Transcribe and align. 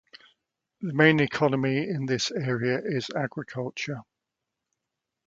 The 0.81 0.93
main 0.95 1.19
economy 1.19 1.87
in 1.87 2.07
this 2.07 2.31
area 2.31 2.81
is 2.83 3.11
agriculture. 3.15 4.01